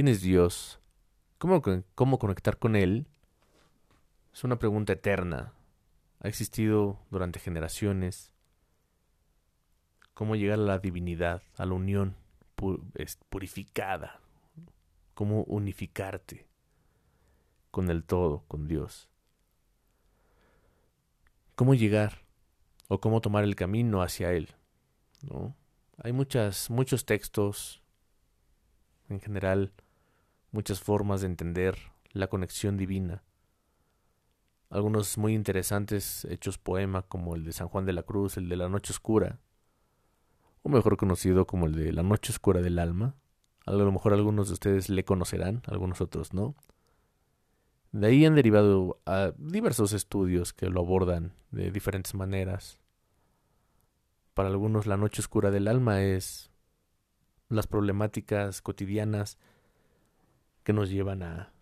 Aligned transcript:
¿Quién 0.00 0.08
es 0.08 0.22
Dios? 0.22 0.80
¿Cómo, 1.36 1.60
¿Cómo 1.94 2.18
conectar 2.18 2.56
con 2.56 2.74
Él? 2.74 3.06
Es 4.32 4.44
una 4.44 4.58
pregunta 4.58 4.94
eterna. 4.94 5.52
Ha 6.20 6.28
existido 6.28 6.98
durante 7.10 7.38
generaciones. 7.38 8.32
¿Cómo 10.14 10.36
llegar 10.36 10.58
a 10.58 10.62
la 10.62 10.78
divinidad, 10.78 11.42
a 11.58 11.66
la 11.66 11.74
unión 11.74 12.16
purificada? 13.28 14.22
¿Cómo 15.12 15.42
unificarte 15.42 16.46
con 17.70 17.90
el 17.90 18.02
todo, 18.02 18.46
con 18.48 18.68
Dios? 18.68 19.10
¿Cómo 21.56 21.74
llegar 21.74 22.22
o 22.88 23.00
cómo 23.02 23.20
tomar 23.20 23.44
el 23.44 23.54
camino 23.54 24.00
hacia 24.00 24.32
Él? 24.32 24.48
¿no? 25.20 25.54
Hay 25.98 26.12
muchas, 26.12 26.70
muchos 26.70 27.04
textos, 27.04 27.82
en 29.10 29.20
general, 29.20 29.74
muchas 30.52 30.80
formas 30.80 31.20
de 31.20 31.28
entender 31.28 31.76
la 32.12 32.28
conexión 32.28 32.76
divina. 32.76 33.22
Algunos 34.68 35.18
muy 35.18 35.34
interesantes, 35.34 36.24
hechos 36.26 36.58
poema, 36.58 37.02
como 37.02 37.34
el 37.34 37.44
de 37.44 37.52
San 37.52 37.68
Juan 37.68 37.86
de 37.86 37.92
la 37.92 38.02
Cruz, 38.02 38.36
el 38.36 38.48
de 38.48 38.56
la 38.56 38.68
Noche 38.68 38.92
Oscura, 38.92 39.40
o 40.62 40.68
mejor 40.68 40.96
conocido 40.96 41.46
como 41.46 41.66
el 41.66 41.74
de 41.74 41.92
la 41.92 42.02
Noche 42.02 42.32
Oscura 42.32 42.60
del 42.60 42.78
Alma. 42.78 43.16
A 43.66 43.72
lo 43.72 43.90
mejor 43.90 44.12
algunos 44.12 44.48
de 44.48 44.54
ustedes 44.54 44.88
le 44.88 45.04
conocerán, 45.04 45.62
algunos 45.66 46.00
otros 46.00 46.32
no. 46.32 46.54
De 47.92 48.06
ahí 48.06 48.24
han 48.24 48.36
derivado 48.36 49.00
a 49.06 49.32
diversos 49.36 49.92
estudios 49.92 50.52
que 50.52 50.68
lo 50.68 50.80
abordan 50.80 51.32
de 51.50 51.70
diferentes 51.72 52.14
maneras. 52.14 52.80
Para 54.34 54.48
algunos 54.48 54.86
la 54.86 54.96
noche 54.96 55.20
oscura 55.20 55.50
del 55.50 55.66
alma 55.66 56.02
es 56.02 56.50
las 57.48 57.66
problemáticas 57.66 58.62
cotidianas 58.62 59.38
que 60.70 60.74
nos 60.74 60.88
llevan 60.88 61.24
a 61.24 61.52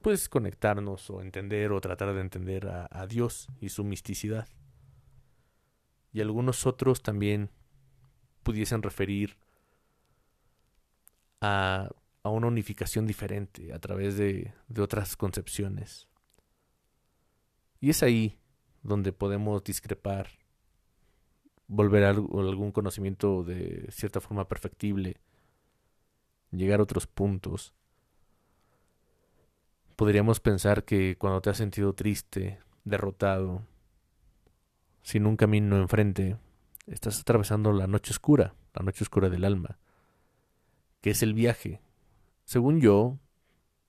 pues 0.00 0.28
conectarnos 0.28 1.10
o 1.10 1.22
entender 1.22 1.72
o 1.72 1.80
tratar 1.80 2.14
de 2.14 2.20
entender 2.20 2.68
a, 2.68 3.06
Dios 3.08 3.48
y 3.60 3.70
su 3.70 3.82
misticidad. 3.82 4.46
Y 6.12 6.20
algunos 6.20 6.64
otros 6.64 7.02
también 7.02 7.50
pudiesen 8.44 8.80
referir 8.80 9.38
a, 11.40 11.88
a 12.22 12.28
una 12.28 12.46
unificación 12.46 13.08
diferente 13.08 13.72
a 13.72 13.80
través 13.80 14.16
de, 14.16 14.54
de 14.68 14.82
otras 14.82 15.16
concepciones. 15.16 16.06
Y 17.80 17.90
es 17.90 18.04
ahí 18.04 18.38
donde 18.84 19.12
podemos 19.12 19.64
discrepar 19.64 20.28
volver 21.66 22.04
a 22.04 22.10
algún 22.10 22.70
conocimiento 22.70 23.42
de 23.42 23.88
cierta 23.90 24.20
forma 24.20 24.46
perfectible, 24.46 25.16
llegar 26.52 26.78
a 26.78 26.84
otros 26.84 27.08
puntos. 27.08 27.74
Podríamos 30.02 30.40
pensar 30.40 30.82
que 30.82 31.16
cuando 31.16 31.40
te 31.40 31.50
has 31.50 31.56
sentido 31.56 31.92
triste, 31.92 32.58
derrotado, 32.82 33.62
sin 35.04 35.26
un 35.26 35.36
camino 35.36 35.76
enfrente, 35.76 36.38
estás 36.88 37.20
atravesando 37.20 37.70
la 37.70 37.86
noche 37.86 38.10
oscura, 38.10 38.56
la 38.74 38.82
noche 38.82 39.04
oscura 39.04 39.30
del 39.30 39.44
alma, 39.44 39.78
que 41.02 41.10
es 41.10 41.22
el 41.22 41.34
viaje. 41.34 41.82
Según 42.44 42.80
yo, 42.80 43.20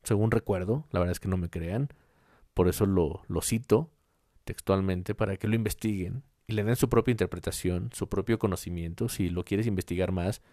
según 0.03 0.29
recuerdo, 0.29 0.85
la 0.91 0.99
verdad 0.99 1.13
es 1.13 1.19
que 1.19 1.29
no 1.29 1.37
me 1.37 1.49
crean, 1.49 1.89
por 2.53 2.67
eso 2.67 2.85
lo, 2.85 3.23
cito 3.41 3.89
textualmente 4.43 5.15
para 5.15 5.37
que 5.37 5.47
lo 5.47 5.55
investiguen 5.55 6.21
y 6.45 6.53
le 6.53 6.63
den 6.63 6.75
su 6.75 6.89
propia 6.89 7.11
interpretación, 7.11 7.89
su 7.91 8.07
propio 8.07 8.37
conocimiento. 8.37 9.09
Si 9.09 9.29
lo 9.29 9.45
quieres 9.45 9.65
investigar 9.65 10.11
más, 10.11 10.43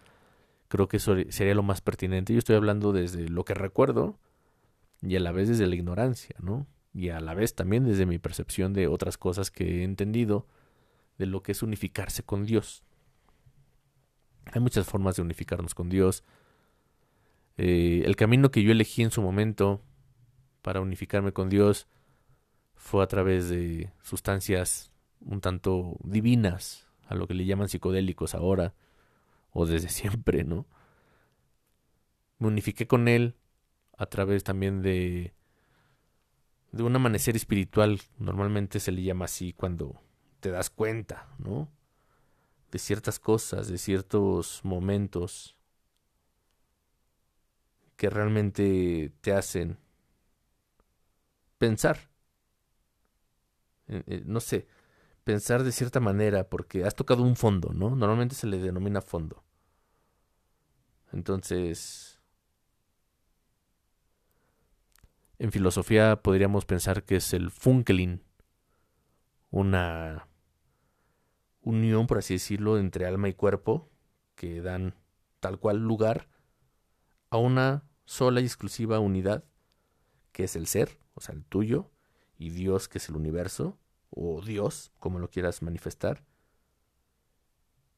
creo 0.69 0.87
que 0.87 0.97
eso 0.97 1.15
sería 1.29 1.53
lo 1.53 1.61
más 1.61 1.81
pertinente. 1.81 2.33
Yo 2.33 2.39
estoy 2.39 2.55
hablando 2.55 2.93
desde 2.93 3.29
lo 3.29 3.45
que 3.45 3.53
recuerdo 3.53 4.17
y 5.01 5.15
a 5.15 5.19
la 5.19 5.31
vez 5.31 5.47
desde 5.47 5.67
la 5.67 5.75
ignorancia, 5.75 6.35
¿no? 6.39 6.67
Y 6.93 7.09
a 7.09 7.19
la 7.19 7.33
vez 7.33 7.55
también 7.55 7.85
desde 7.85 8.05
mi 8.05 8.19
percepción 8.19 8.73
de 8.73 8.87
otras 8.87 9.17
cosas 9.17 9.49
que 9.49 9.81
he 9.81 9.83
entendido 9.83 10.47
de 11.17 11.25
lo 11.25 11.41
que 11.41 11.53
es 11.53 11.63
unificarse 11.63 12.23
con 12.23 12.45
Dios. 12.45 12.83
Hay 14.45 14.61
muchas 14.61 14.85
formas 14.85 15.15
de 15.15 15.21
unificarnos 15.21 15.73
con 15.73 15.89
Dios. 15.89 16.23
Eh, 17.57 18.03
el 18.05 18.15
camino 18.15 18.51
que 18.51 18.63
yo 18.63 18.71
elegí 18.71 19.01
en 19.01 19.11
su 19.11 19.21
momento 19.21 19.81
para 20.61 20.81
unificarme 20.81 21.31
con 21.31 21.49
Dios 21.49 21.87
fue 22.75 23.03
a 23.03 23.07
través 23.07 23.49
de 23.49 23.91
sustancias 24.01 24.91
un 25.21 25.41
tanto 25.41 25.97
divinas, 26.03 26.87
a 27.07 27.15
lo 27.15 27.27
que 27.27 27.33
le 27.33 27.45
llaman 27.45 27.69
psicodélicos 27.69 28.35
ahora, 28.35 28.73
o 29.51 29.65
desde 29.65 29.89
siempre, 29.89 30.43
¿no? 30.43 30.65
Me 32.39 32.47
unifiqué 32.47 32.87
con 32.87 33.07
él 33.07 33.35
a 34.01 34.07
través 34.07 34.43
también 34.43 34.81
de 34.81 35.31
de 36.71 36.83
un 36.83 36.95
amanecer 36.95 37.35
espiritual, 37.35 38.01
normalmente 38.17 38.79
se 38.79 38.91
le 38.91 39.03
llama 39.03 39.25
así 39.25 39.53
cuando 39.53 40.01
te 40.39 40.49
das 40.49 40.69
cuenta, 40.71 41.27
¿no? 41.37 41.69
De 42.71 42.79
ciertas 42.79 43.19
cosas, 43.19 43.67
de 43.67 43.77
ciertos 43.77 44.61
momentos 44.63 45.55
que 47.95 48.09
realmente 48.09 49.11
te 49.21 49.33
hacen 49.33 49.77
pensar. 51.59 52.09
Eh, 53.87 54.03
eh, 54.07 54.23
no 54.25 54.39
sé, 54.39 54.67
pensar 55.25 55.63
de 55.63 55.73
cierta 55.73 55.99
manera 55.99 56.49
porque 56.49 56.85
has 56.85 56.95
tocado 56.95 57.21
un 57.21 57.35
fondo, 57.35 57.71
¿no? 57.73 57.95
Normalmente 57.95 58.33
se 58.33 58.47
le 58.47 58.57
denomina 58.57 59.01
fondo. 59.01 59.43
Entonces, 61.11 62.20
en 65.41 65.51
filosofía 65.51 66.21
podríamos 66.21 66.65
pensar 66.65 67.03
que 67.03 67.15
es 67.15 67.33
el 67.33 67.49
funkeling, 67.49 68.21
una 69.49 70.27
unión, 71.61 72.05
por 72.05 72.19
así 72.19 72.35
decirlo, 72.35 72.77
entre 72.77 73.07
alma 73.07 73.27
y 73.27 73.33
cuerpo, 73.33 73.89
que 74.35 74.61
dan 74.61 74.93
tal 75.39 75.57
cual 75.57 75.79
lugar 75.79 76.29
a 77.31 77.37
una 77.37 77.89
sola 78.05 78.39
y 78.39 78.43
exclusiva 78.43 78.99
unidad, 78.99 79.43
que 80.31 80.43
es 80.43 80.55
el 80.55 80.67
ser, 80.67 80.99
o 81.15 81.21
sea, 81.21 81.33
el 81.33 81.43
tuyo, 81.43 81.89
y 82.37 82.51
Dios, 82.51 82.87
que 82.87 82.99
es 82.99 83.09
el 83.09 83.15
universo, 83.15 83.79
o 84.11 84.43
Dios, 84.43 84.91
como 84.99 85.17
lo 85.17 85.31
quieras 85.31 85.63
manifestar, 85.63 86.23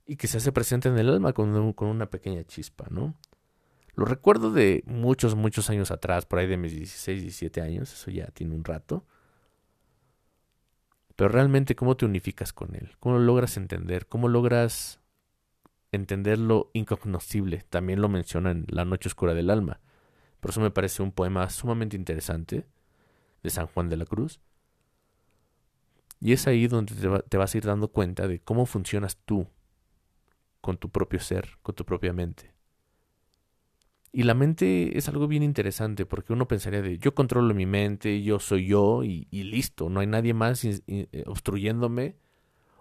y 0.05 0.15
que 0.15 0.27
se 0.27 0.37
hace 0.37 0.53
presente 0.53 0.87
en 0.87 0.97
el 0.97 1.09
alma 1.09 1.33
con, 1.33 1.73
con 1.73 1.89
una 1.89 2.09
pequeña 2.09 2.45
chispa, 2.45 2.87
¿no? 2.89 3.17
Lo 3.95 4.05
recuerdo 4.05 4.51
de 4.51 4.83
muchos, 4.87 5.35
muchos 5.35 5.69
años 5.69 5.91
atrás, 5.91 6.25
por 6.25 6.39
ahí 6.39 6.47
de 6.47 6.57
mis 6.57 6.71
16, 6.71 7.21
17 7.21 7.61
años, 7.61 7.93
eso 7.93 8.11
ya 8.11 8.27
tiene 8.27 8.55
un 8.55 8.63
rato. 8.63 9.05
Pero 11.15 11.29
realmente, 11.29 11.75
¿cómo 11.75 11.95
te 11.95 12.05
unificas 12.05 12.53
con 12.53 12.75
él? 12.75 12.95
¿Cómo 12.99 13.17
lo 13.17 13.23
logras 13.23 13.57
entender? 13.57 14.07
¿Cómo 14.07 14.27
logras 14.27 14.99
entender 15.91 16.39
lo 16.39 16.71
incognoscible? 16.73 17.65
También 17.69 18.01
lo 18.01 18.09
menciona 18.09 18.51
en 18.51 18.65
La 18.67 18.83
Noche 18.83 19.09
Oscura 19.09 19.35
del 19.35 19.51
Alma. 19.51 19.79
Por 20.39 20.49
eso 20.49 20.59
me 20.59 20.71
parece 20.71 21.03
un 21.03 21.11
poema 21.11 21.49
sumamente 21.49 21.95
interesante 21.95 22.65
de 23.43 23.49
San 23.49 23.67
Juan 23.67 23.89
de 23.89 23.97
la 23.97 24.05
Cruz 24.05 24.41
y 26.23 26.31
es 26.31 26.47
ahí 26.47 26.67
donde 26.67 26.95
te, 27.27 27.37
vas 27.37 27.53
a 27.53 27.57
ir 27.57 27.65
dando 27.65 27.89
cuenta 27.89 28.29
de 28.29 28.39
cómo 28.39 28.65
funcionas 28.65 29.17
tú 29.25 29.45
con 30.61 30.77
tu 30.77 30.89
propio 30.89 31.19
ser, 31.19 31.57
con 31.61 31.75
tu 31.75 31.83
propia 31.83 32.13
mente. 32.13 32.53
Y 34.15 34.23
la 34.23 34.35
mente 34.35 34.95
es 34.95 35.09
algo 35.09 35.27
bien 35.27 35.41
interesante 35.41 36.05
porque 36.05 36.33
uno 36.33 36.47
pensaría 36.47 36.83
de 36.83 36.99
yo 36.99 37.15
controlo 37.15 37.53
mi 37.55 37.65
mente, 37.65 38.21
yo 38.21 38.39
soy 38.39 38.67
yo 38.67 39.03
y, 39.03 39.25
listo, 39.31 39.89
no 39.89 40.01
hay 40.01 40.07
nadie 40.07 40.35
más 40.35 40.63
eh, 40.63 41.23
obstruyéndome 41.25 42.15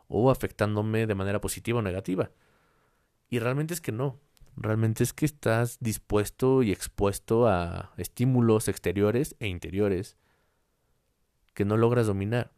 o 0.09 0.31
afectándome 0.31 1.06
de 1.06 1.14
manera 1.14 1.40
positiva 1.40 1.79
o 1.79 1.82
negativa. 1.82 2.31
Y 3.31 3.38
realmente 3.38 3.73
es 3.73 3.81
que 3.81 3.93
no, 3.93 4.20
realmente 4.56 5.02
es 5.02 5.14
que 5.14 5.25
estás 5.25 5.79
dispuesto 5.81 6.62
y 6.62 6.70
expuesto 6.70 7.49
a 7.49 7.94
estímulos 7.96 8.69
exteriores 8.69 9.35
e 9.40 9.49
interiores 9.49 10.19
que 11.55 11.64
no 11.64 11.78
logras 11.78 12.06
dominar 12.06 12.52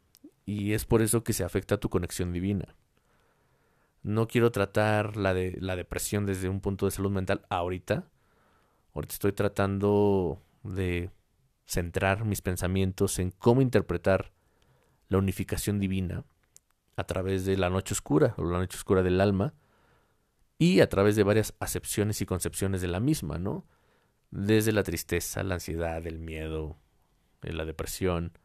y 0.47 0.73
es 0.73 0.85
por 0.85 1.01
eso 1.01 1.23
que 1.23 1.33
se 1.33 1.45
afecta 1.45 1.79
tu 1.79 1.89
conexión 1.91 2.33
divina. 2.33 2.75
No 4.03 4.27
quiero 4.27 4.51
tratar 4.51 5.17
la, 5.17 5.33
de, 5.33 5.57
la 5.61 5.77
depresión 5.77 6.27
desde 6.27 6.49
un 6.49 6.61
punto 6.61 6.87
de 6.87 6.91
salud 6.91 7.11
mental 7.11 7.47
ahorita. 7.49 8.11
Ahorita 8.95 9.15
estoy 9.15 9.33
tratando 9.33 10.41
de 10.63 11.11
centrar 11.67 12.25
mis 12.25 12.43
pensamientos 12.43 13.19
en 13.19 13.33
cómo 13.33 13.61
interpretar 13.61 14.33
la 15.09 15.19
unificación 15.19 15.81
divina 15.81 16.25
a 16.97 17.05
través 17.05 17.45
de 17.45 17.57
la 17.57 17.71
noche 17.71 17.95
oscura 17.95 18.35
o 18.37 18.45
la 18.45 18.59
noche 18.59 18.77
oscura 18.77 19.03
del 19.03 19.21
alma 19.21 19.55
y 20.59 20.81
a 20.81 20.89
través 20.89 21.17
de 21.17 21.25
varias 21.25 21.55
acepciones 21.59 22.21
y 22.21 22.27
concepciones 22.27 22.81
de 22.81 22.89
la 22.89 23.01
misma, 23.01 23.39
¿no? 23.39 23.67
Desde 24.31 24.73
la 24.73 24.85
tristeza, 24.85 25.43
la 25.43 25.55
ansiedad, 25.55 26.07
el 26.07 26.21
miedo, 26.21 26.77
eh, 27.43 27.53
la 27.53 27.65
depresión, 27.65 28.39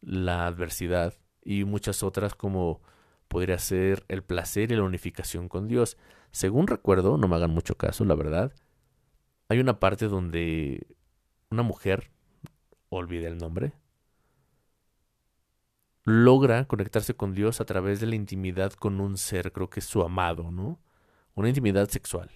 la 0.00 0.46
adversidad 0.46 1.14
y 1.44 1.64
muchas 1.64 2.02
otras 2.02 2.34
como 2.34 2.80
podría 3.28 3.58
ser 3.58 4.04
el 4.08 4.22
placer 4.22 4.72
y 4.72 4.76
la 4.76 4.82
unificación 4.82 5.48
con 5.48 5.68
Dios. 5.68 5.98
Según 6.30 6.66
recuerdo, 6.66 7.18
no 7.18 7.28
me 7.28 7.36
hagan 7.36 7.50
mucho 7.50 7.76
caso, 7.76 8.04
la 8.04 8.14
verdad, 8.14 8.52
hay 9.48 9.60
una 9.60 9.80
parte 9.80 10.08
donde 10.08 10.86
una 11.50 11.62
mujer, 11.62 12.10
olvide 12.90 13.26
el 13.26 13.38
nombre, 13.38 13.72
logra 16.04 16.66
conectarse 16.66 17.14
con 17.14 17.34
Dios 17.34 17.60
a 17.60 17.64
través 17.64 18.00
de 18.00 18.06
la 18.06 18.14
intimidad 18.14 18.72
con 18.72 19.00
un 19.00 19.16
ser, 19.16 19.52
creo 19.52 19.70
que 19.70 19.80
es 19.80 19.86
su 19.86 20.02
amado, 20.02 20.50
¿no? 20.50 20.78
Una 21.34 21.48
intimidad 21.48 21.88
sexual. 21.88 22.30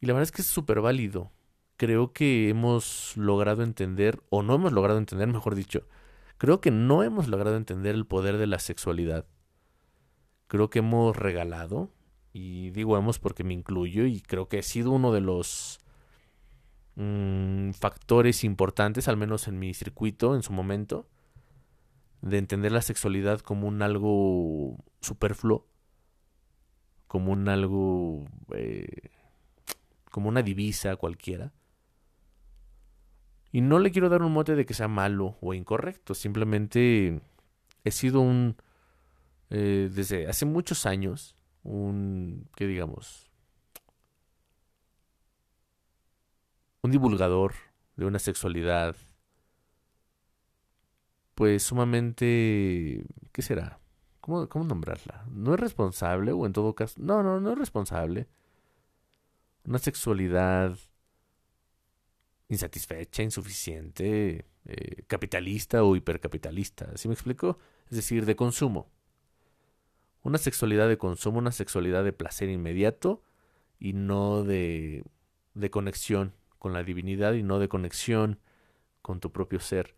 Y 0.00 0.06
la 0.06 0.12
verdad 0.12 0.24
es 0.24 0.32
que 0.32 0.42
es 0.42 0.48
súper 0.48 0.80
válido. 0.80 1.32
Creo 1.76 2.12
que 2.12 2.48
hemos 2.48 3.16
logrado 3.16 3.62
entender, 3.62 4.22
o 4.30 4.42
no 4.42 4.54
hemos 4.54 4.72
logrado 4.72 4.98
entender, 4.98 5.28
mejor 5.28 5.54
dicho, 5.54 5.86
creo 6.36 6.60
que 6.60 6.70
no 6.70 7.02
hemos 7.02 7.28
logrado 7.28 7.56
entender 7.56 7.94
el 7.94 8.06
poder 8.06 8.36
de 8.38 8.46
la 8.46 8.58
sexualidad. 8.58 9.26
Creo 10.46 10.70
que 10.70 10.78
hemos 10.78 11.16
regalado, 11.16 11.90
y 12.32 12.70
digo 12.70 12.96
hemos 12.96 13.18
porque 13.18 13.44
me 13.44 13.54
incluyo, 13.54 14.06
y 14.06 14.20
creo 14.20 14.48
que 14.48 14.58
he 14.58 14.62
sido 14.62 14.90
uno 14.90 15.12
de 15.12 15.20
los 15.20 15.80
mm, 16.98 17.70
factores 17.72 18.44
importantes, 18.44 19.08
al 19.08 19.16
menos 19.16 19.48
en 19.48 19.58
mi 19.58 19.72
circuito 19.72 20.34
en 20.34 20.42
su 20.42 20.52
momento, 20.52 21.06
de 22.20 22.38
entender 22.38 22.72
la 22.72 22.82
sexualidad 22.82 23.40
como 23.40 23.68
un 23.68 23.82
algo 23.82 24.76
superfluo, 25.00 25.66
como 27.06 27.32
un 27.32 27.48
algo, 27.48 28.26
eh, 28.54 29.10
como 30.10 30.28
una 30.28 30.42
divisa 30.42 30.96
cualquiera. 30.96 31.52
Y 33.52 33.60
no 33.62 33.78
le 33.78 33.92
quiero 33.92 34.08
dar 34.08 34.22
un 34.22 34.32
mote 34.32 34.56
de 34.56 34.66
que 34.66 34.74
sea 34.74 34.88
malo 34.88 35.38
o 35.40 35.54
incorrecto, 35.54 36.14
simplemente 36.14 37.22
he 37.84 37.90
sido 37.92 38.20
un, 38.20 38.56
eh, 39.50 39.88
desde 39.92 40.26
hace 40.26 40.44
muchos 40.44 40.84
años, 40.84 41.36
un, 41.62 42.48
¿qué 42.56 42.66
digamos? 42.66 43.27
Un 46.88 46.92
divulgador 46.92 47.52
de 47.96 48.06
una 48.06 48.18
sexualidad 48.18 48.96
pues 51.34 51.62
sumamente, 51.62 53.04
¿qué 53.30 53.42
será? 53.42 53.78
¿Cómo, 54.22 54.48
¿Cómo 54.48 54.64
nombrarla? 54.64 55.26
¿No 55.30 55.52
es 55.52 55.60
responsable 55.60 56.32
o 56.32 56.46
en 56.46 56.54
todo 56.54 56.74
caso? 56.74 56.98
No, 56.98 57.22
no, 57.22 57.40
no 57.40 57.52
es 57.52 57.58
responsable. 57.58 58.26
Una 59.66 59.76
sexualidad 59.76 60.78
insatisfecha, 62.48 63.22
insuficiente, 63.22 64.46
eh, 64.64 65.02
capitalista 65.08 65.84
o 65.84 65.94
hipercapitalista. 65.94 66.96
¿Sí 66.96 67.06
me 67.06 67.12
explico? 67.12 67.58
Es 67.90 67.96
decir, 67.96 68.24
de 68.24 68.34
consumo. 68.34 68.90
Una 70.22 70.38
sexualidad 70.38 70.88
de 70.88 70.96
consumo, 70.96 71.38
una 71.38 71.52
sexualidad 71.52 72.02
de 72.02 72.14
placer 72.14 72.48
inmediato 72.48 73.22
y 73.78 73.92
no 73.92 74.42
de, 74.42 75.04
de 75.52 75.70
conexión 75.70 76.32
con 76.58 76.72
la 76.72 76.82
divinidad 76.82 77.34
y 77.34 77.42
no 77.42 77.58
de 77.58 77.68
conexión 77.68 78.40
con 79.02 79.20
tu 79.20 79.32
propio 79.32 79.60
ser 79.60 79.96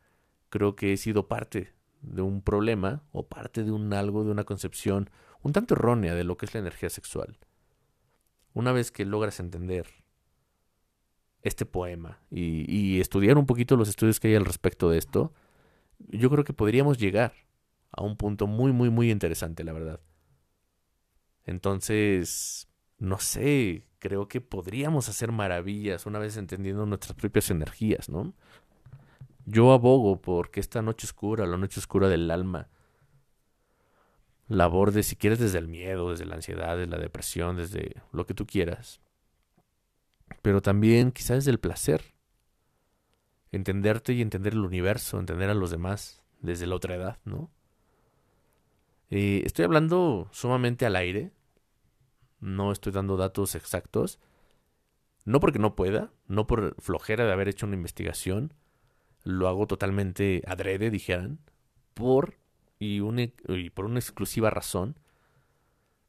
creo 0.51 0.77
que 0.77 0.93
he 0.93 0.97
sido 0.99 1.29
parte 1.29 1.73
de 2.03 2.21
un 2.21 2.43
problema 2.43 3.03
o 3.13 3.27
parte 3.27 3.65
de 3.65 3.71
un 3.71 3.93
algo, 3.95 4.25
de 4.25 4.33
una 4.33 4.45
concepción 4.45 5.09
un 5.43 5.53
tanto 5.53 5.75
errónea 5.75 6.15
de 6.15 6.25
lo 6.25 6.37
que 6.37 6.45
es 6.45 6.53
la 6.53 6.61
energía 6.61 6.91
sexual. 6.91 7.39
Una 8.53 8.73
vez 8.73 8.91
que 8.91 9.07
logras 9.07 9.41
entender 9.41 9.87
este 11.43 11.65
poema 11.65 12.21
y, 12.31 13.01
estudiar 13.01 13.39
un 13.39 13.47
poquito 13.47 13.77
los 13.77 13.89
estudios 13.89 14.21
que 14.21 14.29
hay 14.29 14.35
al 14.35 14.45
respecto 14.45 14.91
de 14.91 14.99
esto, 14.99 15.33
yo 15.99 16.29
creo 16.29 16.45
que 16.45 16.53
podríamos 16.53 16.99
llegar 16.99 17.33
a 17.91 18.03
un 18.03 18.17
punto 18.17 18.47
muy, 18.47 18.73
muy, 18.73 18.91
muy 18.91 19.11
interesante, 19.11 19.65
la 19.65 19.73
verdad. 19.73 20.01
Entonces, 21.45 22.69
no 22.99 23.19
sé, 23.19 23.87
creo 24.01 24.27
que 24.27 24.41
podríamos 24.41 25.09
hacer 25.09 25.31
maravillas 25.31 26.07
una 26.07 26.19
vez 26.19 26.37
entendiendo 26.37 26.87
nuestras 26.87 27.15
propias 27.15 27.51
energías, 27.51 28.09
¿no? 28.09 28.35
Yo 29.47 29.73
abogo 29.73 30.21
porque 30.21 30.59
esta 30.59 30.83
noche 30.83 31.07
oscura, 31.07 31.47
la 31.47 31.57
noche 31.57 31.79
oscura 31.79 32.09
del 32.09 32.31
alma, 32.31 32.69
la 34.49 34.65
aborde 34.65 35.05
si 35.05 35.15
quieres 35.15 35.39
desde 35.39 35.59
el 35.59 35.69
miedo, 35.69 36.11
desde 36.11 36.25
la 36.27 36.35
ansiedad, 36.35 36.77
desde 36.77 36.91
la 36.91 36.99
depresión, 36.99 37.57
desde 37.57 38.03
lo 38.13 38.27
que 38.27 38.35
tú 38.35 38.47
quieras. 38.47 39.01
Pero 40.43 40.61
también 40.61 41.13
quizás 41.13 41.39
desde 41.39 41.53
el 41.53 41.61
placer. 41.61 42.03
Entenderte 43.53 44.13
y 44.13 44.23
entender 44.23 44.55
el 44.55 44.65
universo, 44.65 45.19
entender 45.19 45.51
a 45.51 45.55
los 45.55 45.71
demás 45.71 46.23
desde 46.41 46.67
la 46.67 46.77
otra 46.77 46.95
edad, 46.95 47.19
¿no? 47.25 47.51
Eh, 49.11 49.43
estoy 49.45 49.65
hablando 49.65 50.29
sumamente 50.33 50.87
al 50.87 50.97
aire. 50.97 51.33
No 52.41 52.73
estoy 52.73 52.93
dando 52.93 53.17
datos 53.17 53.55
exactos. 53.55 54.19
No 55.25 55.41
porque 55.41 55.59
no 55.59 55.77
pueda, 55.77 56.11
no 56.27 56.47
por 56.47 56.75
flojera 56.81 57.25
de 57.25 57.33
haber 57.33 57.49
hecho 57.49 57.67
una 57.67 57.77
investigación, 57.77 58.55
lo 59.23 59.49
hago 59.49 59.67
totalmente 59.67 60.43
adrede, 60.47 60.91
dijeran, 60.91 61.39
por 61.95 62.39
y, 62.79 63.01
por 63.71 63.85
una 63.85 63.99
exclusiva 63.99 64.49
razón 64.51 64.99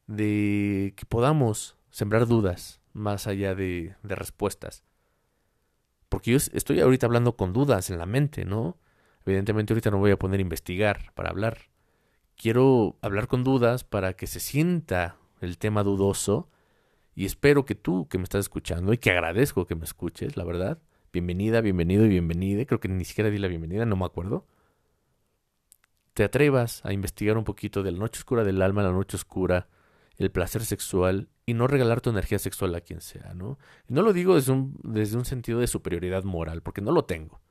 de 0.08 0.94
que 0.96 1.06
podamos 1.06 1.76
sembrar 1.90 2.28
dudas 2.28 2.80
más 2.94 3.28
allá 3.28 3.54
de, 3.56 3.96
de 4.04 4.16
respuestas. 4.16 4.84
Porque 6.08 6.32
yo 6.32 6.38
estoy 6.38 6.80
ahorita 6.80 7.06
hablando 7.06 7.36
con 7.36 7.54
dudas 7.54 7.90
en 7.90 7.98
la 7.98 8.06
mente, 8.06 8.46
¿no? 8.46 8.78
Evidentemente 9.26 9.74
ahorita 9.74 9.92
no 9.92 10.00
voy 10.00 10.12
a 10.12 10.20
poner 10.20 10.40
a 10.40 10.42
investigar 10.42 11.12
para 11.14 11.30
hablar. 11.30 11.70
Quiero 12.36 12.98
hablar 13.02 13.28
con 13.28 13.44
dudas 13.44 13.84
para 13.84 14.14
que 14.14 14.28
se 14.28 14.40
sienta 14.40 15.18
el 15.42 15.58
tema 15.58 15.84
dudoso 15.84 16.50
y 17.14 17.26
espero 17.26 17.66
que 17.66 17.76
tú 17.76 18.08
que 18.08 18.18
me 18.18 18.24
estás 18.24 18.42
escuchando 18.42 18.94
y 18.94 18.98
que 18.98 19.12
agradezco 19.12 19.68
que 19.68 19.76
me 19.76 19.84
escuches, 19.84 20.38
la 20.38 20.44
verdad, 20.44 20.80
bienvenida, 21.12 21.62
bienvenido 21.62 22.06
y 22.06 22.10
bienvenida, 22.10 22.66
creo 22.66 22.80
que 22.80 22.88
ni 22.88 23.04
siquiera 23.04 23.30
di 23.30 23.38
la 23.38 23.48
bienvenida, 23.48 23.86
no 23.86 23.98
me 23.98 24.06
acuerdo, 24.06 24.46
te 26.14 26.24
atrevas 26.24 26.86
a 26.86 26.94
investigar 26.94 27.38
un 27.38 27.44
poquito 27.44 27.84
de 27.84 27.92
la 27.92 28.00
noche 28.00 28.20
oscura 28.20 28.44
del 28.44 28.62
alma, 28.62 28.84
la 28.84 28.92
noche 28.92 29.18
oscura, 29.18 29.68
el 30.18 30.32
placer 30.32 30.64
sexual 30.64 31.30
y 31.46 31.54
no 31.54 31.68
regalar 31.68 32.02
tu 32.02 32.10
energía 32.10 32.40
sexual 32.40 32.76
a 32.76 32.82
quien 32.82 33.02
sea, 33.02 33.34
¿no? 33.34 33.58
No 33.88 34.02
lo 34.02 34.14
digo 34.14 34.36
desde 34.36 34.52
un, 34.52 34.80
desde 34.84 35.18
un 35.18 35.26
sentido 35.26 35.60
de 35.60 35.68
superioridad 35.68 36.24
moral, 36.24 36.62
porque 36.62 36.82
no 36.82 36.92
lo 36.92 37.06
tengo. 37.06 37.42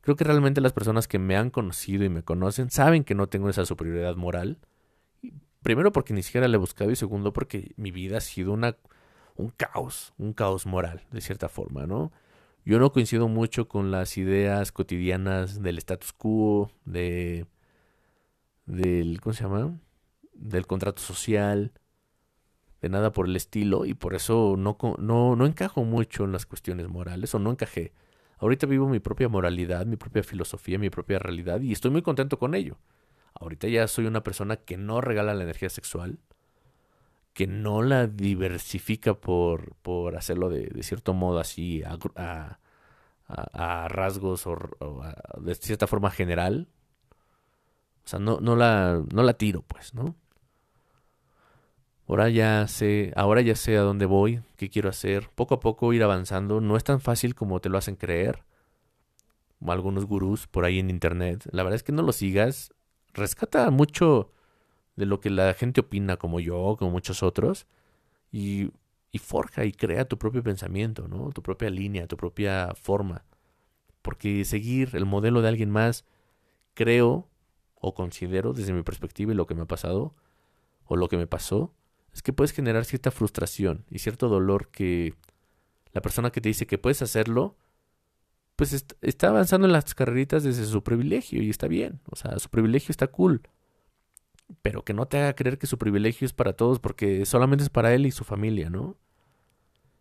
Creo 0.00 0.16
que 0.16 0.24
realmente 0.24 0.60
las 0.60 0.74
personas 0.74 1.08
que 1.08 1.18
me 1.18 1.36
han 1.36 1.50
conocido 1.50 2.04
y 2.04 2.10
me 2.10 2.22
conocen 2.22 2.70
saben 2.70 3.04
que 3.04 3.14
no 3.14 3.28
tengo 3.28 3.48
esa 3.48 3.64
superioridad 3.64 4.16
moral. 4.16 4.58
Primero 5.64 5.92
porque 5.92 6.12
ni 6.12 6.22
siquiera 6.22 6.46
la 6.46 6.56
he 6.56 6.58
buscado 6.58 6.90
y 6.90 6.96
segundo 6.96 7.32
porque 7.32 7.72
mi 7.78 7.90
vida 7.90 8.18
ha 8.18 8.20
sido 8.20 8.52
una, 8.52 8.76
un 9.34 9.48
caos, 9.48 10.12
un 10.18 10.34
caos 10.34 10.66
moral, 10.66 11.00
de 11.10 11.22
cierta 11.22 11.48
forma, 11.48 11.86
¿no? 11.86 12.12
Yo 12.66 12.78
no 12.78 12.92
coincido 12.92 13.28
mucho 13.28 13.66
con 13.66 13.90
las 13.90 14.18
ideas 14.18 14.72
cotidianas 14.72 15.62
del 15.62 15.78
status 15.78 16.12
quo, 16.12 16.70
de 16.84 17.46
del 18.66 19.22
¿cómo 19.22 19.32
se 19.32 19.44
llama? 19.44 19.80
del 20.34 20.66
contrato 20.66 21.00
social, 21.00 21.72
de 22.82 22.90
nada 22.90 23.12
por 23.12 23.26
el 23.26 23.34
estilo 23.34 23.86
y 23.86 23.94
por 23.94 24.14
eso 24.14 24.56
no 24.58 24.76
no 24.98 25.34
no 25.34 25.46
encajo 25.46 25.82
mucho 25.84 26.24
en 26.24 26.32
las 26.32 26.44
cuestiones 26.44 26.88
morales 26.88 27.34
o 27.34 27.38
no 27.38 27.50
encajé. 27.50 27.94
Ahorita 28.38 28.66
vivo 28.66 28.86
mi 28.86 29.00
propia 29.00 29.30
moralidad, 29.30 29.86
mi 29.86 29.96
propia 29.96 30.22
filosofía, 30.22 30.78
mi 30.78 30.90
propia 30.90 31.18
realidad 31.18 31.62
y 31.62 31.72
estoy 31.72 31.90
muy 31.90 32.02
contento 32.02 32.38
con 32.38 32.54
ello. 32.54 32.76
Ahorita 33.34 33.68
ya 33.68 33.88
soy 33.88 34.06
una 34.06 34.22
persona 34.22 34.56
que 34.56 34.76
no 34.76 35.00
regala 35.00 35.34
la 35.34 35.42
energía 35.44 35.68
sexual, 35.68 36.18
que 37.32 37.46
no 37.46 37.82
la 37.82 38.06
diversifica 38.06 39.14
por, 39.14 39.74
por 39.82 40.16
hacerlo 40.16 40.50
de, 40.50 40.82
cierto 40.82 41.14
modo 41.14 41.40
así 41.40 41.82
a, 41.84 42.58
rasgos 43.88 44.46
o, 44.46 44.56
de 45.40 45.54
cierta 45.56 45.86
forma 45.86 46.10
general. 46.10 46.68
O 48.04 48.08
sea, 48.08 48.18
no, 48.18 48.38
no, 48.40 48.54
la, 48.54 49.02
no 49.12 49.22
la 49.22 49.32
tiro, 49.34 49.62
pues, 49.62 49.94
¿no? 49.94 50.14
Ahora 52.06 52.28
ya 52.28 52.66
sé, 52.68 53.12
ahora 53.16 53.40
ya 53.40 53.56
sé 53.56 53.78
a 53.78 53.80
dónde 53.80 54.04
voy, 54.06 54.42
qué 54.56 54.68
quiero 54.68 54.90
hacer. 54.90 55.30
Poco 55.34 55.54
a 55.54 55.60
poco 55.60 55.92
ir 55.92 56.02
avanzando. 56.02 56.60
No 56.60 56.76
es 56.76 56.84
tan 56.84 57.00
fácil 57.00 57.34
como 57.34 57.60
te 57.60 57.70
lo 57.70 57.78
hacen 57.78 57.96
creer. 57.96 58.44
Algunos 59.66 60.04
gurús 60.04 60.46
por 60.46 60.66
ahí 60.66 60.78
en 60.78 60.90
internet. 60.90 61.48
La 61.50 61.62
verdad 61.62 61.76
es 61.76 61.82
que 61.82 61.92
no 61.92 62.02
lo 62.02 62.12
sigas. 62.12 62.73
Rescata 63.14 63.70
mucho 63.70 64.32
de 64.96 65.06
lo 65.06 65.20
que 65.20 65.30
la 65.30 65.54
gente 65.54 65.80
opina, 65.80 66.16
como 66.16 66.40
yo, 66.40 66.76
como 66.78 66.90
muchos 66.90 67.22
otros, 67.22 67.66
y, 68.30 68.70
forja 69.20 69.64
y 69.64 69.72
crea 69.72 70.06
tu 70.06 70.18
propio 70.18 70.42
pensamiento, 70.42 71.06
¿no? 71.06 71.30
Tu 71.30 71.40
propia 71.40 71.70
línea, 71.70 72.08
tu 72.08 72.16
propia 72.16 72.74
forma. 72.74 73.24
Porque 74.02 74.44
seguir 74.44 74.90
el 74.94 75.06
modelo 75.06 75.40
de 75.40 75.48
alguien 75.48 75.70
más, 75.70 76.04
creo 76.74 77.28
o 77.76 77.94
considero 77.94 78.52
desde 78.52 78.72
mi 78.72 78.82
perspectiva 78.82 79.32
y 79.32 79.36
lo 79.36 79.46
que 79.46 79.54
me 79.54 79.62
ha 79.62 79.66
pasado, 79.66 80.16
o 80.84 80.96
lo 80.96 81.08
que 81.08 81.16
me 81.16 81.28
pasó, 81.28 81.72
es 82.12 82.22
que 82.22 82.32
puedes 82.32 82.52
generar 82.52 82.84
cierta 82.84 83.12
frustración 83.12 83.84
y 83.88 84.00
cierto 84.00 84.28
dolor 84.28 84.68
que 84.68 85.14
la 85.92 86.02
persona 86.02 86.30
que 86.30 86.40
te 86.40 86.48
dice 86.48 86.66
que 86.66 86.78
puedes 86.78 87.02
hacerlo, 87.02 87.56
pues 88.56 88.86
está 89.00 89.28
avanzando 89.28 89.66
en 89.66 89.72
las 89.72 89.94
carreritas 89.94 90.44
desde 90.44 90.64
su 90.64 90.82
privilegio 90.82 91.42
y 91.42 91.50
está 91.50 91.66
bien, 91.68 92.00
o 92.10 92.16
sea, 92.16 92.38
su 92.38 92.48
privilegio 92.48 92.92
está 92.92 93.08
cool 93.08 93.42
pero 94.62 94.84
que 94.84 94.94
no 94.94 95.06
te 95.06 95.18
haga 95.18 95.34
creer 95.34 95.58
que 95.58 95.66
su 95.66 95.78
privilegio 95.78 96.26
es 96.26 96.32
para 96.32 96.54
todos 96.54 96.78
porque 96.78 97.24
solamente 97.26 97.64
es 97.64 97.70
para 97.70 97.94
él 97.94 98.06
y 98.06 98.10
su 98.10 98.24
familia, 98.24 98.70
¿no? 98.70 98.96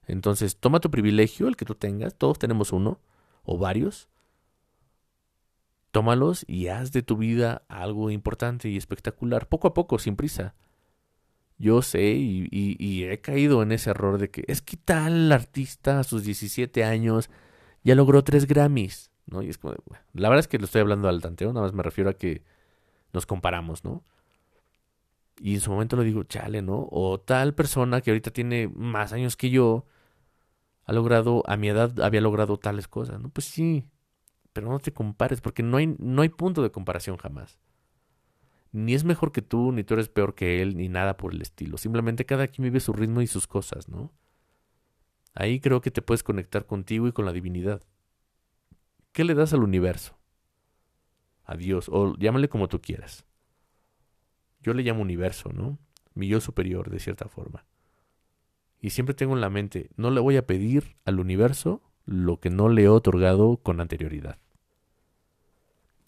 Entonces, 0.05 0.57
toma 0.57 0.81
tu 0.81 0.91
privilegio, 0.91 1.47
el 1.47 1.55
que 1.55 1.65
tú 1.65 1.75
tengas, 1.75 2.15
todos 2.15 2.39
tenemos 2.39 2.73
uno 2.73 2.99
o 3.43 3.57
varios. 3.57 4.09
Tómalos 5.91 6.43
y 6.47 6.67
haz 6.67 6.91
de 6.91 7.03
tu 7.03 7.17
vida 7.17 7.63
algo 7.69 8.09
importante 8.09 8.67
y 8.67 8.75
espectacular, 8.75 9.47
poco 9.47 9.69
a 9.69 9.73
poco, 9.73 9.99
sin 9.99 10.15
prisa. 10.15 10.55
Yo 11.57 11.81
sé 11.81 12.15
y, 12.15 13.03
he 13.05 13.21
caído 13.21 13.63
en 13.63 13.71
ese 13.71 13.91
error 13.91 14.17
de 14.17 14.29
que 14.29 14.43
es 14.47 14.61
que 14.61 14.75
tal 14.75 15.31
artista 15.31 15.99
a 15.99 16.03
sus 16.03 16.23
17 16.23 16.83
años 16.83 17.29
ya 17.83 17.95
logró 17.95 18.23
tres 18.23 18.47
Grammys, 18.47 19.11
¿no? 19.25 19.41
Y 19.41 19.49
es 19.49 19.57
como, 19.57 19.75
la 20.13 20.29
verdad 20.29 20.39
es 20.39 20.47
que 20.47 20.57
lo 20.57 20.65
estoy 20.65 20.81
hablando 20.81 21.07
al 21.07 21.21
tanteo, 21.21 21.53
nada 21.53 21.65
más 21.65 21.73
me 21.73 21.83
refiero 21.83 22.09
a 22.09 22.13
que 22.13 22.43
nos 23.11 23.25
comparamos, 23.25 23.83
¿no? 23.83 24.03
Y 25.39 25.55
en 25.55 25.61
su 25.61 25.71
momento 25.71 25.95
lo 25.95 26.03
digo, 26.03 26.23
chale, 26.23 26.61
¿no? 26.61 26.87
O 26.91 27.19
tal 27.19 27.53
persona 27.53 28.01
que 28.01 28.11
ahorita 28.11 28.31
tiene 28.31 28.67
más 28.67 29.13
años 29.13 29.35
que 29.35 29.49
yo, 29.49 29.85
ha 30.85 30.93
logrado, 30.93 31.43
a 31.47 31.57
mi 31.57 31.69
edad 31.69 31.99
había 32.01 32.21
logrado 32.21 32.57
tales 32.57 32.87
cosas, 32.87 33.19
¿no? 33.19 33.29
Pues 33.29 33.45
sí, 33.45 33.85
pero 34.53 34.69
no 34.69 34.79
te 34.79 34.93
compares, 34.93 35.41
porque 35.41 35.63
no 35.63 35.77
hay, 35.77 35.95
no 35.97 36.21
hay 36.21 36.29
punto 36.29 36.61
de 36.61 36.71
comparación 36.71 37.17
jamás. 37.17 37.59
Ni 38.71 38.93
es 38.93 39.03
mejor 39.03 39.31
que 39.31 39.41
tú, 39.41 39.71
ni 39.71 39.83
tú 39.83 39.93
eres 39.93 40.09
peor 40.09 40.35
que 40.35 40.61
él, 40.61 40.77
ni 40.77 40.89
nada 40.89 41.15
por 41.17 41.33
el 41.33 41.41
estilo. 41.41 41.77
Simplemente 41.77 42.25
cada 42.25 42.47
quien 42.47 42.63
vive 42.63 42.79
su 42.79 42.93
ritmo 42.93 43.21
y 43.21 43.27
sus 43.27 43.47
cosas, 43.47 43.87
¿no? 43.87 44.11
Ahí 45.33 45.59
creo 45.59 45.81
que 45.81 45.91
te 45.91 46.01
puedes 46.01 46.23
conectar 46.23 46.65
contigo 46.65 47.07
y 47.07 47.11
con 47.11 47.25
la 47.25 47.33
divinidad. 47.33 47.81
¿Qué 49.11 49.23
le 49.23 49.35
das 49.35 49.53
al 49.53 49.63
universo? 49.63 50.17
A 51.45 51.55
Dios, 51.55 51.89
o 51.89 52.15
llámale 52.17 52.49
como 52.49 52.67
tú 52.67 52.81
quieras. 52.81 53.25
Yo 54.61 54.73
le 54.73 54.83
llamo 54.83 55.01
universo, 55.01 55.51
¿no? 55.51 55.77
Mi 56.13 56.27
yo 56.27 56.39
superior, 56.39 56.89
de 56.89 56.99
cierta 56.99 57.27
forma. 57.27 57.65
Y 58.79 58.91
siempre 58.91 59.15
tengo 59.15 59.33
en 59.33 59.41
la 59.41 59.49
mente, 59.49 59.89
no 59.95 60.11
le 60.11 60.19
voy 60.19 60.37
a 60.37 60.45
pedir 60.45 60.95
al 61.05 61.19
universo 61.19 61.81
lo 62.05 62.39
que 62.39 62.49
no 62.49 62.69
le 62.69 62.83
he 62.83 62.89
otorgado 62.89 63.57
con 63.57 63.79
anterioridad. 63.79 64.37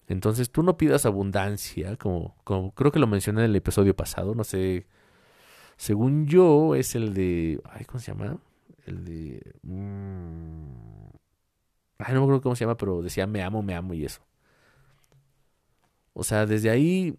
Entonces 0.08 0.52
tú 0.52 0.62
no 0.62 0.78
pidas 0.78 1.06
abundancia, 1.06 1.98
como, 1.98 2.36
como 2.44 2.74
creo 2.74 2.92
que 2.92 3.00
lo 3.00 3.08
mencioné 3.08 3.42
en 3.42 3.52
el 3.52 3.56
episodio 3.56 3.96
pasado, 3.96 4.36
no 4.36 4.44
sé. 4.44 4.88
Según 5.78 6.28
yo, 6.28 6.76
es 6.76 6.96
el 6.96 7.14
de. 7.14 7.60
¿Cómo 7.88 8.00
se 8.00 8.12
llama? 8.12 8.38
El 8.86 9.04
de. 9.04 9.54
Mm, 9.64 11.08
ay, 11.98 12.14
no 12.14 12.20
me 12.20 12.26
acuerdo 12.26 12.42
cómo 12.42 12.56
se 12.56 12.66
llama, 12.66 12.78
pero 12.78 13.02
decía 13.02 13.28
me 13.28 13.44
amo, 13.44 13.62
me 13.64 13.76
amo 13.76 13.94
y 13.94 14.06
eso. 14.06 14.22
O 16.14 16.24
sea, 16.24 16.46
desde 16.46 16.70
ahí 16.70 17.18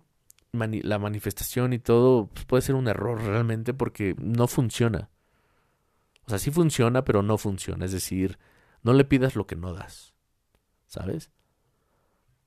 la 0.53 0.99
manifestación 0.99 1.73
y 1.75 1.79
todo 1.79 2.29
pues, 2.29 2.47
puede 2.47 2.63
ser 2.63 2.77
un 2.77 2.89
error 2.89 3.21
realmente 3.23 3.75
porque 3.75 4.15
no 4.19 4.47
funciona. 4.47 5.11
O 6.27 6.31
sea, 6.31 6.39
sí 6.39 6.51
funciona, 6.51 7.05
pero 7.05 7.23
no 7.23 7.37
funciona. 7.37 7.85
Es 7.85 7.93
decir, 7.93 8.39
no 8.83 8.93
le 8.93 9.05
pidas 9.05 9.37
lo 9.37 9.47
que 9.47 9.57
no 9.57 9.73
das. 9.75 10.15
¿Sabes? 10.87 11.31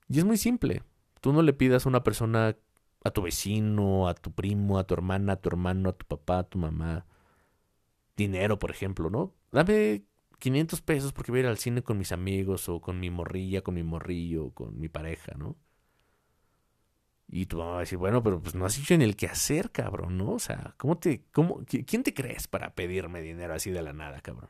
Y 0.08 0.20
es 0.20 0.26
muy 0.26 0.38
simple. 0.38 0.84
Tú 1.22 1.34
no 1.34 1.42
le 1.42 1.54
pidas 1.54 1.86
a 1.86 1.90
una 1.90 2.04
persona, 2.04 2.56
a 3.04 3.12
tu 3.12 3.22
vecino, 3.22 4.08
a 4.08 4.16
tu 4.16 4.32
primo, 4.32 4.80
a 4.80 4.86
tu 4.86 4.96
hermana, 4.96 5.34
a 5.34 5.36
tu 5.38 5.50
hermano, 5.50 5.90
a 5.90 5.94
tu 5.94 6.06
papá, 6.06 6.40
a 6.40 6.44
tu 6.44 6.58
mamá, 6.58 7.06
dinero, 8.20 8.60
por 8.60 8.70
ejemplo, 8.70 9.10
¿no? 9.10 9.34
Dame 9.52 10.04
500 10.40 10.82
pesos 10.82 11.14
porque 11.14 11.32
voy 11.32 11.40
a 11.40 11.44
ir 11.44 11.48
al 11.48 11.58
cine 11.58 11.82
con 11.82 11.98
mis 11.98 12.12
amigos 12.12 12.70
o 12.70 12.82
con 12.82 13.00
mi 13.00 13.10
morrilla, 13.10 13.62
con 13.62 13.76
mi 13.76 13.84
morrillo, 13.84 14.52
con 14.52 14.80
mi 14.80 14.90
pareja, 14.90 15.34
¿no? 15.38 15.58
Y 17.28 17.46
tu 17.46 17.58
mamá 17.58 17.72
va 17.72 17.78
a 17.78 17.82
decir, 17.82 17.98
bueno, 17.98 18.24
pero 18.24 18.42
pues 18.42 18.56
no 18.56 18.66
has 18.66 18.78
hecho 18.78 18.94
en 18.94 19.02
el 19.02 19.16
que 19.16 19.28
hacer, 19.28 19.72
cabrón, 19.72 20.18
¿no? 20.18 20.32
O 20.32 20.40
sea, 20.40 20.74
¿cómo 20.78 20.98
te, 20.98 21.26
cómo, 21.32 21.64
¿quién 21.66 22.04
te 22.04 22.14
crees 22.14 22.48
para 22.48 22.74
pedirme 22.74 23.22
dinero 23.22 23.54
así 23.54 23.70
de 23.72 23.82
la 23.82 23.94
nada, 23.94 24.20
cabrón? 24.22 24.50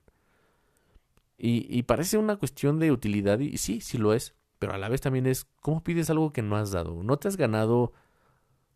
Y, 1.37 1.67
y 1.69 1.83
parece 1.83 2.17
una 2.17 2.37
cuestión 2.37 2.79
de 2.79 2.91
utilidad, 2.91 3.39
y 3.39 3.57
sí, 3.57 3.81
sí 3.81 3.97
lo 3.97 4.13
es, 4.13 4.35
pero 4.59 4.73
a 4.73 4.77
la 4.77 4.89
vez 4.89 5.01
también 5.01 5.25
es, 5.25 5.45
¿cómo 5.61 5.83
pides 5.83 6.09
algo 6.09 6.31
que 6.31 6.41
no 6.41 6.55
has 6.55 6.71
dado? 6.71 7.03
No 7.03 7.17
te 7.17 7.27
has 7.27 7.37
ganado 7.37 7.93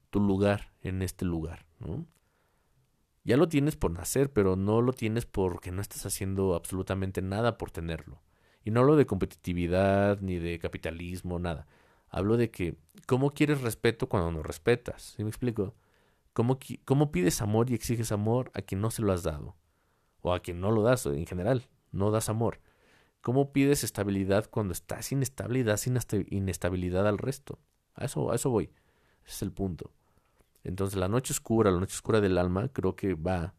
tu 0.09 0.19
lugar 0.19 0.73
en 0.81 1.01
este 1.01 1.25
lugar, 1.25 1.65
¿no? 1.79 2.05
Ya 3.24 3.38
lo 3.38 3.48
tienes 3.48 3.75
por 3.77 3.92
nacer, 3.92 4.32
pero 4.34 4.56
no 4.56 4.82
lo 4.82 4.94
tienes 4.94 5.25
porque 5.25 5.72
no 5.72 5.82
estás 5.82 6.06
haciendo 6.06 6.56
absolutamente 6.56 7.22
nada 7.22 7.58
por 7.58 7.72
tenerlo. 7.72 8.22
Y 8.65 8.72
no 8.72 8.82
hablo 8.82 8.96
de 8.96 9.06
competitividad, 9.06 10.20
ni 10.22 10.39
de 10.39 10.60
capitalismo, 10.60 11.39
nada 11.39 11.68
Hablo 12.13 12.38
de 12.38 12.51
que, 12.51 12.77
¿cómo 13.08 13.32
quieres 13.32 13.62
respeto 13.62 14.08
cuando 14.08 14.32
no 14.32 14.44
respetas? 14.44 15.15
¿Sí 15.18 15.24
me 15.24 15.30
explico? 15.30 15.74
¿Cómo, 16.34 16.60
¿Cómo 16.86 17.12
pides 17.12 17.42
amor 17.42 17.72
y 17.72 17.74
exiges 17.74 18.12
amor 18.12 18.51
a 18.53 18.62
quien 18.62 18.82
no 18.82 18.92
se 18.92 19.01
lo 19.01 19.12
has 19.12 19.24
dado? 19.24 19.56
O 20.22 20.32
a 20.32 20.39
quien 20.39 20.62
no 20.62 20.70
lo 20.70 20.84
das, 20.84 21.08
en 21.08 21.25
general, 21.25 21.68
no 21.92 22.12
das 22.12 22.30
amor. 22.30 22.62
¿Cómo 23.22 23.51
pides 23.51 23.84
estabilidad 23.84 24.48
cuando 24.48 24.74
estás 24.74 25.12
inestable 25.12 25.58
y 25.58 25.63
das 25.63 25.88
inestabilidad 25.88 27.08
al 27.08 27.18
resto? 27.18 27.58
A 27.96 28.06
eso, 28.06 28.32
a 28.32 28.36
eso 28.36 28.51
voy. 28.51 28.65
Ese 29.25 29.36
es 29.38 29.42
el 29.42 29.51
punto. 29.51 29.92
Entonces 30.63 30.98
la 30.98 31.08
noche 31.08 31.34
oscura, 31.34 31.72
la 31.72 31.79
noche 31.79 31.96
oscura 31.96 32.22
del 32.22 32.38
alma, 32.38 32.70
creo 32.70 32.96
que 32.96 33.15
va 33.15 33.53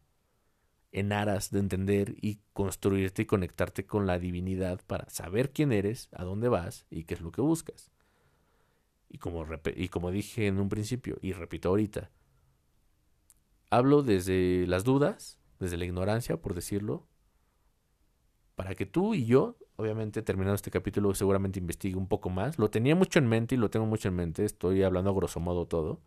en 0.91 1.11
aras 1.11 1.51
de 1.51 1.59
entender 1.59 2.15
y 2.21 2.39
construirte 2.53 3.23
y 3.23 3.25
conectarte 3.25 3.85
con 3.85 4.07
la 4.07 4.17
divinidad 4.17 4.79
para 4.87 5.09
saber 5.09 5.51
quién 5.51 5.71
eres, 5.71 6.09
a 6.13 6.23
dónde 6.23 6.47
vas 6.47 6.85
y 6.89 7.03
qué 7.03 7.15
es 7.15 7.21
lo 7.21 7.31
que 7.31 7.41
buscas. 7.41 7.91
Y 9.09 9.17
como, 9.17 9.45
y 9.75 9.89
como 9.89 10.11
dije 10.11 10.47
en 10.47 10.59
un 10.59 10.69
principio, 10.69 11.17
y 11.21 11.33
repito 11.33 11.69
ahorita, 11.69 12.11
hablo 13.69 14.03
desde 14.03 14.65
las 14.67 14.83
dudas, 14.83 15.37
desde 15.59 15.77
la 15.77 15.85
ignorancia, 15.85 16.37
por 16.41 16.53
decirlo, 16.53 17.07
para 18.55 18.73
que 18.73 18.85
tú 18.85 19.13
y 19.13 19.25
yo, 19.25 19.57
obviamente 19.75 20.21
terminando 20.21 20.55
este 20.55 20.71
capítulo, 20.71 21.13
seguramente 21.13 21.59
investigue 21.59 21.97
un 21.97 22.07
poco 22.07 22.29
más. 22.29 22.57
Lo 22.57 22.69
tenía 22.69 22.95
mucho 22.95 23.19
en 23.19 23.27
mente 23.27 23.55
y 23.55 23.57
lo 23.57 23.69
tengo 23.69 23.85
mucho 23.85 24.07
en 24.07 24.15
mente, 24.15 24.45
estoy 24.45 24.83
hablando 24.83 25.11
a 25.11 25.13
grosso 25.13 25.41
modo 25.41 25.67
todo. 25.67 25.99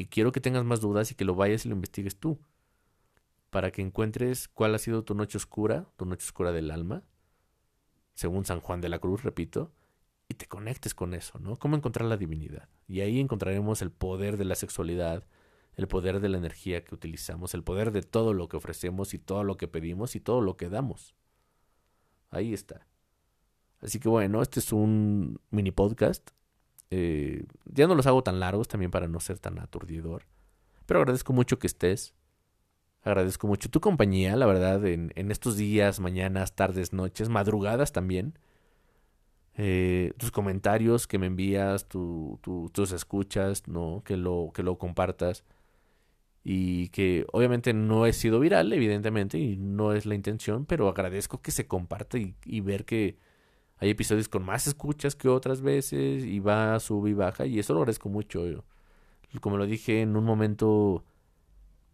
Y 0.00 0.06
quiero 0.06 0.32
que 0.32 0.40
tengas 0.40 0.64
más 0.64 0.80
dudas 0.80 1.12
y 1.12 1.14
que 1.14 1.26
lo 1.26 1.34
vayas 1.34 1.66
y 1.66 1.68
lo 1.68 1.74
investigues 1.74 2.16
tú. 2.16 2.40
Para 3.50 3.70
que 3.70 3.82
encuentres 3.82 4.48
cuál 4.48 4.74
ha 4.74 4.78
sido 4.78 5.04
tu 5.04 5.14
noche 5.14 5.36
oscura, 5.36 5.90
tu 5.98 6.06
noche 6.06 6.24
oscura 6.24 6.52
del 6.52 6.70
alma, 6.70 7.04
según 8.14 8.46
San 8.46 8.60
Juan 8.60 8.80
de 8.80 8.88
la 8.88 8.98
Cruz, 8.98 9.22
repito, 9.22 9.74
y 10.26 10.36
te 10.36 10.46
conectes 10.46 10.94
con 10.94 11.12
eso, 11.12 11.38
¿no? 11.38 11.58
¿Cómo 11.58 11.76
encontrar 11.76 12.08
la 12.08 12.16
divinidad? 12.16 12.70
Y 12.88 13.02
ahí 13.02 13.20
encontraremos 13.20 13.82
el 13.82 13.90
poder 13.90 14.38
de 14.38 14.46
la 14.46 14.54
sexualidad, 14.54 15.26
el 15.74 15.86
poder 15.86 16.20
de 16.20 16.30
la 16.30 16.38
energía 16.38 16.82
que 16.82 16.94
utilizamos, 16.94 17.52
el 17.52 17.62
poder 17.62 17.92
de 17.92 18.00
todo 18.00 18.32
lo 18.32 18.48
que 18.48 18.56
ofrecemos 18.56 19.12
y 19.12 19.18
todo 19.18 19.44
lo 19.44 19.58
que 19.58 19.68
pedimos 19.68 20.16
y 20.16 20.20
todo 20.20 20.40
lo 20.40 20.56
que 20.56 20.70
damos. 20.70 21.14
Ahí 22.30 22.54
está. 22.54 22.86
Así 23.82 24.00
que 24.00 24.08
bueno, 24.08 24.40
este 24.40 24.60
es 24.60 24.72
un 24.72 25.42
mini 25.50 25.72
podcast. 25.72 26.30
Eh, 26.90 27.44
ya 27.66 27.86
no 27.86 27.94
los 27.94 28.06
hago 28.06 28.22
tan 28.22 28.40
largos 28.40 28.68
también 28.68 28.90
para 28.90 29.08
no 29.08 29.20
ser 29.20 29.38
tan 29.38 29.58
aturdidor. 29.58 30.24
Pero 30.86 31.00
agradezco 31.00 31.32
mucho 31.32 31.58
que 31.58 31.66
estés. 31.66 32.14
Agradezco 33.02 33.46
mucho 33.46 33.70
tu 33.70 33.80
compañía, 33.80 34.36
la 34.36 34.46
verdad, 34.46 34.84
en, 34.86 35.12
en 35.16 35.30
estos 35.30 35.56
días, 35.56 36.00
mañanas, 36.00 36.54
tardes, 36.54 36.92
noches, 36.92 37.28
madrugadas 37.28 37.92
también. 37.92 38.34
Eh, 39.62 40.14
tus 40.16 40.30
comentarios 40.30 41.06
que 41.06 41.18
me 41.18 41.26
envías, 41.26 41.86
tus 41.86 42.92
escuchas, 42.92 43.68
¿no? 43.68 44.02
Que 44.04 44.16
lo, 44.16 44.52
que 44.54 44.62
lo 44.62 44.78
compartas. 44.78 45.44
Y 46.42 46.88
que 46.88 47.26
obviamente 47.32 47.74
no 47.74 48.06
he 48.06 48.12
sido 48.14 48.40
viral, 48.40 48.72
evidentemente, 48.72 49.38
y 49.38 49.56
no 49.56 49.92
es 49.92 50.06
la 50.06 50.14
intención, 50.14 50.64
pero 50.64 50.88
agradezco 50.88 51.42
que 51.42 51.50
se 51.50 51.66
comparta 51.66 52.16
y, 52.18 52.60
ver 52.60 52.86
que 52.86 53.18
hay 53.80 53.90
episodios 53.90 54.28
con 54.28 54.44
más 54.44 54.66
escuchas 54.66 55.16
que 55.16 55.28
otras 55.28 55.62
veces, 55.62 56.24
y 56.24 56.38
va, 56.38 56.78
sube 56.80 57.10
y 57.10 57.14
baja, 57.14 57.46
y 57.46 57.58
eso 57.58 57.74
lo 57.74 57.80
agradezco 57.80 58.08
mucho. 58.08 58.44
Como 59.40 59.56
lo 59.56 59.66
dije 59.66 60.02
en 60.02 60.16
un 60.16 60.24
momento 60.24 61.04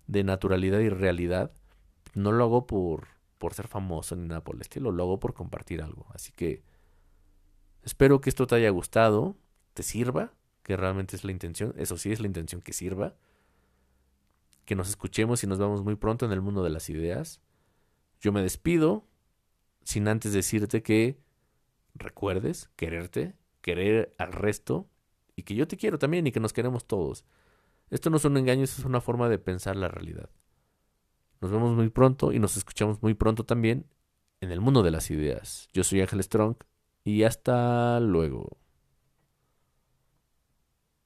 de 0.07 0.25
naturalidad 0.25 0.81
y 0.81 0.91
realidad, 0.91 1.53
no 2.15 2.33
lo 2.33 2.45
hago 2.45 2.67
por, 2.67 3.09
por 3.39 3.55
ser 3.55 3.69
famoso 3.69 4.17
ni 4.17 4.27
nada 4.29 4.43
por 4.43 4.57
el 4.57 4.63
estilo, 4.63 4.93
lo 4.93 5.05
hago 5.05 5.21
por 5.21 5.35
compartir 5.35 5.83
algo. 5.83 6.07
Así 6.13 6.33
que 6.33 6.63
Espero 7.87 8.21
que 8.21 8.31
esto 8.31 8.49
te 8.49 8.57
haya 8.57 8.71
gustado, 8.71 9.37
te 9.73 9.85
sirva, 9.85 10.35
que 10.65 10.77
realmente 10.77 11.15
es 11.15 11.23
la 11.23 11.31
intención, 11.31 11.73
eso 11.77 11.97
sí 11.97 12.11
es 12.11 12.19
la 12.19 12.27
intención 12.27 12.61
que 12.61 12.73
sirva. 12.73 13.15
Que 14.65 14.75
nos 14.75 14.89
escuchemos 14.89 15.45
y 15.45 15.47
nos 15.47 15.61
vemos 15.61 15.85
muy 15.85 15.95
pronto 15.95 16.27
en 16.27 16.33
el 16.33 16.41
mundo 16.41 16.65
de 16.65 16.71
las 16.71 16.91
ideas. 16.91 17.41
Yo 18.21 18.33
me 18.33 18.43
despido 18.43 19.07
sin 19.85 20.09
antes 20.09 20.33
decirte 20.33 20.83
que 20.83 21.21
recuerdes 21.99 22.71
quererte, 22.77 23.35
querer 23.61 24.15
al 24.19 24.33
resto 24.33 24.89
y 25.35 25.43
que 25.43 25.55
yo 25.55 25.67
te 25.69 25.77
quiero 25.77 25.99
también 25.99 26.27
y 26.27 26.33
que 26.33 26.41
nos 26.41 26.53
queremos 26.53 26.87
todos. 26.87 27.25
Esto 27.91 28.11
no 28.11 28.17
es 28.17 28.25
un 28.25 28.37
engaño, 28.37 28.65
es 28.65 28.79
una 28.85 29.01
forma 29.01 29.29
de 29.29 29.39
pensar 29.39 29.77
la 29.77 29.89
realidad. 29.89 30.31
Nos 31.41 31.51
vemos 31.51 31.77
muy 31.77 31.91
pronto 31.91 32.33
y 32.33 32.39
nos 32.39 32.57
escuchamos 32.57 33.03
muy 33.03 33.15
pronto 33.15 33.45
también 33.45 33.87
en 34.41 34.51
el 34.51 34.61
mundo 34.61 34.83
de 34.83 34.91
las 34.91 35.11
ideas. 35.11 35.69
Yo 35.73 35.85
soy 35.85 36.01
Ángel 36.01 36.23
Strong 36.23 36.57
y 37.05 37.23
hasta 37.23 38.01
luego. 38.01 38.59